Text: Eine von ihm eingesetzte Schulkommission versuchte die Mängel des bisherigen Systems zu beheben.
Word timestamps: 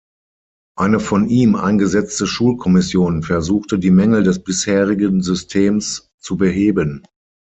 Eine 0.75 0.99
von 0.99 1.29
ihm 1.29 1.53
eingesetzte 1.55 2.25
Schulkommission 2.25 3.21
versuchte 3.21 3.77
die 3.77 3.91
Mängel 3.91 4.23
des 4.23 4.43
bisherigen 4.43 5.21
Systems 5.21 6.09
zu 6.17 6.37
beheben. 6.37 7.03